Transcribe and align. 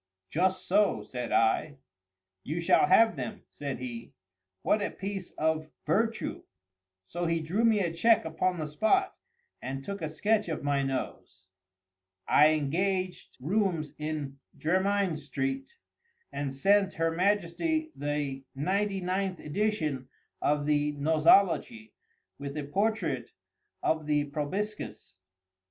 "Just 0.31 0.67
so," 0.67 1.03
said 1.03 1.31
I. 1.31 1.77
"You 2.43 2.59
shall 2.59 2.87
have 2.87 3.15
them," 3.15 3.43
said 3.51 3.77
he. 3.77 4.13
"What 4.63 4.81
a 4.81 4.89
piece 4.89 5.29
of 5.33 5.69
virtu!" 5.85 6.41
So 7.05 7.25
he 7.27 7.39
drew 7.39 7.63
me 7.63 7.81
a 7.81 7.93
check 7.93 8.25
upon 8.25 8.57
the 8.57 8.65
spot, 8.65 9.15
and 9.61 9.83
took 9.83 10.01
a 10.01 10.09
sketch 10.09 10.49
of 10.49 10.63
my 10.63 10.81
nose. 10.81 11.45
I 12.27 12.47
engaged 12.53 13.37
rooms 13.39 13.93
in 13.99 14.39
Jermyn 14.57 15.17
street, 15.17 15.69
and 16.31 16.51
sent 16.51 16.93
her 16.93 17.11
Majesty 17.11 17.91
the 17.95 18.43
ninety 18.55 19.01
ninth 19.01 19.39
edition 19.39 20.09
of 20.41 20.65
the 20.65 20.93
"Nosology," 20.93 21.93
with 22.39 22.57
a 22.57 22.63
portrait 22.63 23.29
of 23.83 24.07
the 24.07 24.23
proboscis. 24.23 25.13